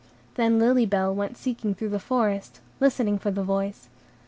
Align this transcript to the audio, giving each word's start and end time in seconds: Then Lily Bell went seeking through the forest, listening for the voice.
Then 0.33 0.57
Lily 0.57 0.87
Bell 0.87 1.13
went 1.13 1.37
seeking 1.37 1.75
through 1.75 1.89
the 1.89 1.99
forest, 1.99 2.59
listening 2.79 3.19
for 3.19 3.29
the 3.29 3.43
voice. 3.43 3.87